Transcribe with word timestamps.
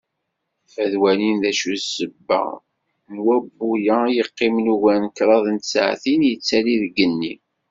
Ad 0.83 0.93
walin 1.01 1.37
d 1.41 1.43
acu 1.51 1.73
d 1.81 1.81
ssebba 1.85 2.41
n 3.13 3.15
wabbu-a 3.25 3.97
i 4.07 4.11
yeqqimen 4.15 4.71
ugar 4.73 4.99
n 5.05 5.07
kraḍ 5.17 5.45
n 5.49 5.57
tsaɛtin 5.59 6.21
yettali 6.29 6.75
deg 6.81 6.91
yigenni. 6.93 7.33